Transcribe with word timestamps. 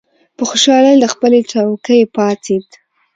په 0.37 0.43
خوشالۍ 0.49 0.95
له 1.01 1.07
خپلې 1.13 1.39
څوکۍ 1.51 2.01
پاڅېد. 2.15 2.67